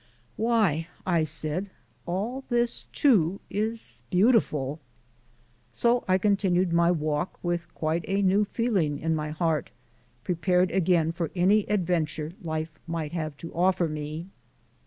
[0.35, 1.69] "Why," I said,
[2.07, 4.79] "all this, too, is beautiful!"
[5.71, 9.69] So I continued my walk with quite a new feeling in my heart,
[10.23, 14.25] prepared again for any adventure life might have to offer me.